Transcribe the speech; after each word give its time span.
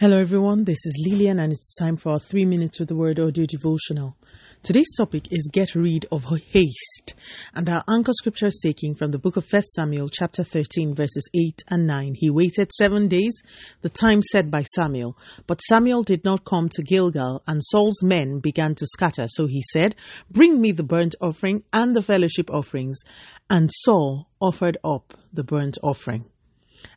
Hello, 0.00 0.16
everyone. 0.16 0.62
This 0.62 0.86
is 0.86 1.04
Lillian, 1.08 1.40
and 1.40 1.52
it's 1.52 1.74
time 1.74 1.96
for 1.96 2.12
our 2.12 2.20
three 2.20 2.44
minutes 2.44 2.78
with 2.78 2.88
the 2.88 2.94
word 2.94 3.18
audio 3.18 3.44
devotional. 3.46 4.16
Today's 4.62 4.94
topic 4.96 5.32
is 5.32 5.50
get 5.52 5.74
rid 5.74 6.06
of 6.12 6.24
haste, 6.52 7.16
and 7.52 7.68
our 7.68 7.82
anchor 7.90 8.12
scripture 8.12 8.46
is 8.46 8.60
taken 8.62 8.94
from 8.94 9.10
the 9.10 9.18
book 9.18 9.36
of 9.36 9.44
1 9.50 9.60
Samuel, 9.60 10.08
chapter 10.08 10.44
13, 10.44 10.94
verses 10.94 11.28
8 11.34 11.64
and 11.70 11.88
9. 11.88 12.14
He 12.14 12.30
waited 12.30 12.70
seven 12.70 13.08
days, 13.08 13.42
the 13.82 13.88
time 13.88 14.22
set 14.22 14.52
by 14.52 14.62
Samuel, 14.62 15.18
but 15.48 15.60
Samuel 15.62 16.04
did 16.04 16.24
not 16.24 16.44
come 16.44 16.68
to 16.74 16.82
Gilgal, 16.84 17.42
and 17.48 17.60
Saul's 17.60 18.00
men 18.00 18.38
began 18.38 18.76
to 18.76 18.86
scatter. 18.86 19.26
So 19.26 19.48
he 19.48 19.62
said, 19.72 19.96
Bring 20.30 20.60
me 20.60 20.70
the 20.70 20.84
burnt 20.84 21.16
offering 21.20 21.64
and 21.72 21.96
the 21.96 22.02
fellowship 22.02 22.52
offerings. 22.52 23.00
And 23.50 23.68
Saul 23.74 24.28
offered 24.38 24.78
up 24.84 25.12
the 25.32 25.42
burnt 25.42 25.76
offering. 25.82 26.26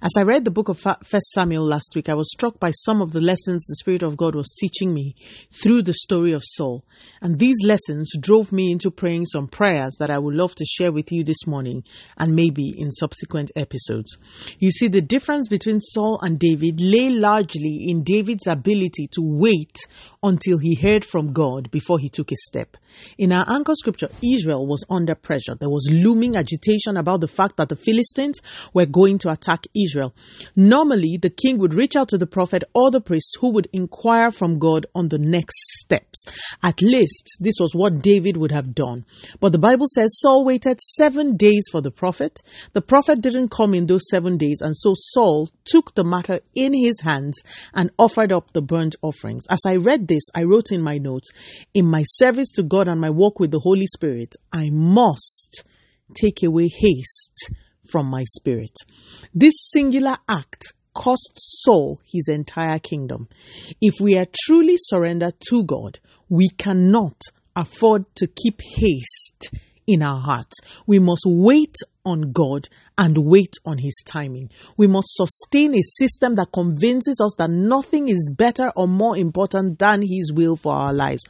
As 0.03 0.11
I 0.17 0.23
read 0.23 0.45
the 0.45 0.51
book 0.51 0.67
of 0.67 0.79
First 0.79 1.31
Samuel 1.31 1.63
last 1.63 1.93
week, 1.95 2.09
I 2.09 2.15
was 2.15 2.31
struck 2.31 2.59
by 2.59 2.71
some 2.71 3.01
of 3.01 3.11
the 3.11 3.21
lessons 3.21 3.65
the 3.67 3.75
Spirit 3.75 4.01
of 4.01 4.17
God 4.17 4.33
was 4.33 4.51
teaching 4.59 4.93
me 4.93 5.15
through 5.51 5.83
the 5.83 5.93
story 5.93 6.31
of 6.31 6.41
Saul. 6.43 6.83
And 7.21 7.37
these 7.37 7.57
lessons 7.63 8.11
drove 8.19 8.51
me 8.51 8.71
into 8.71 8.89
praying 8.89 9.27
some 9.27 9.47
prayers 9.47 9.97
that 9.99 10.09
I 10.09 10.17
would 10.17 10.33
love 10.33 10.55
to 10.55 10.65
share 10.65 10.91
with 10.91 11.11
you 11.11 11.23
this 11.23 11.45
morning 11.45 11.83
and 12.17 12.35
maybe 12.35 12.73
in 12.75 12.91
subsequent 12.91 13.51
episodes. 13.55 14.17
You 14.57 14.71
see, 14.71 14.87
the 14.87 15.01
difference 15.01 15.47
between 15.47 15.79
Saul 15.79 16.19
and 16.21 16.39
David 16.39 16.81
lay 16.81 17.09
largely 17.09 17.85
in 17.87 18.03
David's 18.03 18.47
ability 18.47 19.07
to 19.11 19.21
wait 19.21 19.77
until 20.23 20.57
he 20.57 20.75
heard 20.75 21.05
from 21.05 21.33
God 21.33 21.69
before 21.71 21.99
he 21.99 22.09
took 22.09 22.31
a 22.31 22.35
step. 22.35 22.77
In 23.17 23.31
our 23.31 23.45
anchor 23.47 23.75
scripture, 23.75 24.09
Israel 24.23 24.67
was 24.67 24.83
under 24.89 25.15
pressure. 25.15 25.55
There 25.55 25.69
was 25.69 25.89
looming 25.91 26.35
agitation 26.35 26.97
about 26.97 27.21
the 27.21 27.27
fact 27.27 27.57
that 27.57 27.69
the 27.69 27.75
Philistines 27.75 28.39
were 28.73 28.85
going 28.85 29.17
to 29.19 29.31
attack 29.31 29.65
Israel. 29.75 30.13
Normally, 30.55 31.17
the 31.21 31.29
king 31.29 31.57
would 31.59 31.73
reach 31.73 31.95
out 31.95 32.09
to 32.09 32.17
the 32.17 32.27
prophet 32.27 32.63
or 32.73 32.91
the 32.91 33.01
priest 33.01 33.37
who 33.39 33.51
would 33.51 33.67
inquire 33.73 34.31
from 34.31 34.59
God 34.59 34.85
on 34.93 35.09
the 35.09 35.17
next 35.17 35.55
steps. 35.79 36.25
At 36.63 36.81
least 36.81 37.37
this 37.39 37.55
was 37.59 37.73
what 37.73 38.01
David 38.01 38.37
would 38.37 38.51
have 38.51 38.75
done. 38.75 39.05
But 39.39 39.51
the 39.51 39.59
Bible 39.59 39.87
says 39.87 40.19
Saul 40.19 40.45
waited 40.45 40.79
seven 40.81 41.37
days 41.37 41.63
for 41.71 41.81
the 41.81 41.91
prophet. 41.91 42.39
The 42.73 42.81
prophet 42.81 43.21
didn't 43.21 43.51
come 43.51 43.73
in 43.73 43.85
those 43.85 44.09
seven 44.09 44.37
days, 44.37 44.59
and 44.61 44.75
so 44.75 44.93
Saul 44.95 45.49
took 45.65 45.93
the 45.95 46.03
matter 46.03 46.39
in 46.55 46.73
his 46.73 47.01
hands 47.01 47.41
and 47.73 47.91
offered 47.97 48.31
up 48.31 48.53
the 48.53 48.61
burnt 48.61 48.95
offerings. 49.01 49.45
As 49.49 49.61
I 49.65 49.75
read 49.77 50.07
this, 50.07 50.29
I 50.35 50.43
wrote 50.43 50.71
in 50.71 50.81
my 50.81 50.97
notes, 50.97 51.31
in 51.73 51.85
my 51.85 52.03
service 52.03 52.51
to 52.53 52.63
God 52.63 52.87
and 52.87 52.99
my 52.99 53.09
walk 53.09 53.39
with 53.39 53.51
the 53.51 53.59
Holy 53.59 53.87
Spirit, 53.87 54.35
I 54.51 54.69
must 54.71 55.63
take 56.13 56.43
away 56.43 56.67
haste 56.67 57.51
from 57.91 58.07
my 58.07 58.23
spirit. 58.23 58.75
This 59.33 59.53
singular 59.57 60.15
act 60.29 60.73
cost 60.93 61.31
Saul 61.35 61.99
his 62.05 62.27
entire 62.27 62.79
kingdom. 62.79 63.27
If 63.81 63.99
we 63.99 64.17
are 64.17 64.25
truly 64.45 64.75
surrendered 64.77 65.35
to 65.49 65.63
God, 65.63 65.99
we 66.29 66.49
cannot 66.49 67.19
afford 67.55 68.05
to 68.15 68.27
keep 68.27 68.61
haste 68.61 69.51
in 69.87 70.01
our 70.01 70.19
hearts. 70.21 70.57
We 70.87 70.99
must 70.99 71.23
wait 71.25 71.75
on 72.05 72.31
God 72.31 72.67
and 72.97 73.17
wait 73.17 73.53
on 73.65 73.77
His 73.77 74.03
timing. 74.05 74.49
We 74.77 74.87
must 74.87 75.09
sustain 75.11 75.73
a 75.75 75.81
system 75.81 76.35
that 76.35 76.51
convinces 76.53 77.19
us 77.21 77.35
that 77.37 77.49
nothing 77.49 78.09
is 78.09 78.31
better 78.35 78.71
or 78.75 78.87
more 78.87 79.17
important 79.17 79.79
than 79.79 80.01
His 80.01 80.31
will 80.33 80.55
for 80.55 80.73
our 80.73 80.93
lives. 80.93 81.23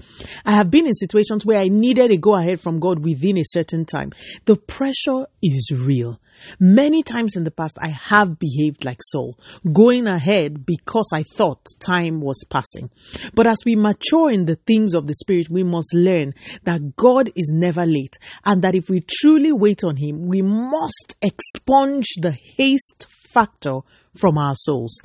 I 0.46 0.52
have 0.52 0.72
been 0.72 0.88
in 0.88 0.94
situations 0.94 1.46
where 1.46 1.60
I 1.60 1.68
needed 1.68 2.12
a 2.12 2.18
go 2.18 2.36
ahead 2.36 2.60
from 2.60 2.80
God 2.80 3.04
within 3.04 3.38
a 3.38 3.44
certain 3.46 3.86
time. 3.86 4.12
The 4.46 4.56
pressure 4.56 5.26
is 5.42 5.72
real. 5.72 6.20
Many 6.60 7.04
times 7.04 7.36
in 7.36 7.44
the 7.44 7.52
past, 7.52 7.78
I 7.80 7.90
have 7.90 8.40
behaved 8.40 8.84
like 8.84 9.00
Saul, 9.02 9.38
going 9.72 10.08
ahead 10.08 10.66
because 10.66 11.10
I 11.14 11.24
thought 11.24 11.66
time 11.80 12.22
was 12.22 12.44
passing. 12.50 12.90
But 13.34 13.48
as 13.48 13.58
we 13.66 13.76
mature 13.76 14.32
in 14.32 14.46
the 14.46 14.56
things 14.56 14.94
of 14.94 15.08
the 15.08 15.14
Spirit, 15.14 15.50
we 15.50 15.64
must 15.64 15.94
learn 15.94 16.34
that 16.64 16.96
God 16.96 17.30
is 17.36 17.52
never 17.54 17.86
late 17.86 18.18
and 18.46 18.62
that 18.64 18.76
if 18.76 18.90
we 18.90 19.02
truly 19.02 19.52
wait 19.52 19.84
on 19.84 19.96
Him, 19.96 20.28
we 20.28 20.42
must 20.70 21.16
expunge 21.22 22.08
the 22.22 22.32
haste 22.58 23.08
factor 23.10 23.80
from 24.18 24.38
our 24.38 24.56
souls. 24.56 25.02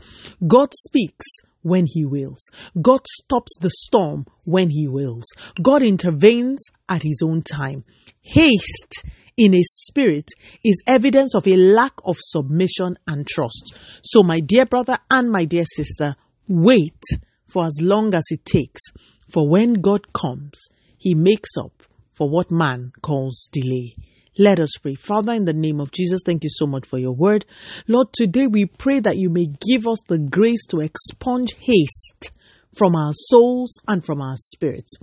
God 0.47 0.71
speaks 0.75 1.27
when 1.63 1.87
He 1.87 2.05
wills. 2.05 2.51
God 2.81 3.01
stops 3.23 3.59
the 3.61 3.71
storm 3.71 4.27
when 4.45 4.71
He 4.71 4.87
wills. 4.89 5.25
God 5.61 5.83
intervenes 5.83 6.65
at 6.89 7.03
His 7.03 7.21
own 7.23 7.43
time. 7.43 7.85
Haste 8.23 9.05
in 9.37 9.55
a 9.55 9.63
spirit 9.63 10.31
is 10.65 10.83
evidence 10.87 11.35
of 11.35 11.47
a 11.47 11.57
lack 11.57 11.93
of 12.05 12.17
submission 12.19 12.97
and 13.07 13.27
trust. 13.27 13.77
So, 14.03 14.23
my 14.23 14.41
dear 14.41 14.65
brother 14.65 14.99
and 15.11 15.31
my 15.31 15.45
dear 15.45 15.65
sister, 15.65 16.17
wait 16.49 17.03
for 17.47 17.67
as 17.67 17.79
long 17.81 18.15
as 18.15 18.25
it 18.31 18.45
takes. 18.45 18.81
For 19.29 19.49
when 19.49 19.75
God 19.75 20.13
comes, 20.13 20.69
He 20.99 21.15
makes 21.15 21.51
up 21.59 21.83
for 22.13 22.31
what 22.31 22.51
man 22.51 22.93
calls 23.03 23.49
delay. 23.53 23.95
Let 24.39 24.61
us 24.61 24.73
pray. 24.83 24.95
Father, 24.95 25.33
in 25.33 25.47
the 25.47 25.55
name 25.55 25.81
of 25.81 25.91
Jesus, 25.93 26.21
thank 26.25 26.45
you 26.45 26.51
so 26.53 26.67
much 26.67 26.87
for 26.87 26.99
your 26.99 27.15
word. 27.15 27.47
Lord, 27.89 28.09
today 28.13 28.47
we 28.47 28.67
pray 28.67 29.01
that 29.01 29.17
you 29.17 29.31
may 29.31 29.47
give 29.47 29.87
us 29.87 30.03
the 30.09 30.19
grace 30.19 30.67
to 30.67 30.81
expunge 30.81 31.55
haste 31.59 32.33
from 32.77 32.95
our 32.95 33.13
souls 33.15 33.81
and 33.89 34.05
from 34.05 34.21
our 34.21 34.37
spirits. 34.37 34.99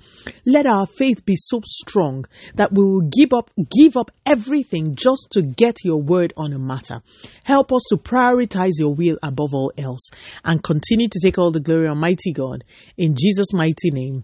Let 0.46 0.68
our 0.68 0.86
faith 0.86 1.26
be 1.26 1.36
so 1.36 1.62
strong 1.66 2.26
that 2.56 2.72
we 2.72 2.84
will 2.84 3.10
give 3.10 3.34
up 3.34 3.50
give 3.76 3.98
up 3.98 4.12
everything 4.26 4.94
just 4.94 5.30
to 5.32 5.42
get 5.42 5.78
your 5.84 6.00
word 6.00 6.34
on 6.38 6.54
a 6.54 6.60
matter. 6.60 7.02
Help 7.44 7.74
us 7.74 7.82
to 7.90 7.98
prioritize 7.98 8.74
your 8.78 8.94
will 8.94 9.18
above 9.24 9.56
all 9.56 9.74
else 9.80 10.12
and 10.46 10.62
continue 10.62 11.08
to 11.08 11.20
take 11.20 11.40
all 11.40 11.50
the 11.50 11.60
glory 11.60 11.88
almighty 11.88 12.34
God 12.34 12.62
in 12.98 13.16
Jesus 13.16 13.52
mighty 13.52 13.90
name 13.90 14.24